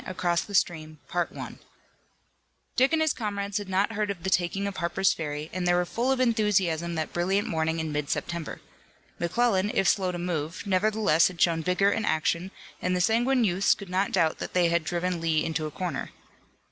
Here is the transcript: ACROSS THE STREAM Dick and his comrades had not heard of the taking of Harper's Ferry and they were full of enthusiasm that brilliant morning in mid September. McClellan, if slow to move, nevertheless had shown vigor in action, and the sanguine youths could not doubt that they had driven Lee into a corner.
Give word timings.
ACROSS 0.07 0.41
THE 0.45 0.55
STREAM 0.55 0.97
Dick 2.75 2.91
and 2.91 3.01
his 3.03 3.13
comrades 3.13 3.59
had 3.59 3.69
not 3.69 3.91
heard 3.91 4.09
of 4.09 4.23
the 4.23 4.31
taking 4.31 4.65
of 4.65 4.77
Harper's 4.77 5.13
Ferry 5.13 5.51
and 5.53 5.67
they 5.67 5.75
were 5.75 5.85
full 5.85 6.11
of 6.11 6.19
enthusiasm 6.19 6.95
that 6.95 7.13
brilliant 7.13 7.47
morning 7.47 7.79
in 7.79 7.91
mid 7.91 8.09
September. 8.09 8.61
McClellan, 9.19 9.69
if 9.71 9.87
slow 9.87 10.11
to 10.11 10.17
move, 10.17 10.63
nevertheless 10.65 11.27
had 11.27 11.39
shown 11.39 11.61
vigor 11.61 11.91
in 11.91 12.03
action, 12.03 12.49
and 12.81 12.95
the 12.95 12.99
sanguine 12.99 13.43
youths 13.43 13.75
could 13.75 13.91
not 13.91 14.11
doubt 14.11 14.39
that 14.39 14.53
they 14.55 14.69
had 14.69 14.83
driven 14.83 15.21
Lee 15.21 15.45
into 15.45 15.67
a 15.67 15.71
corner. 15.71 16.09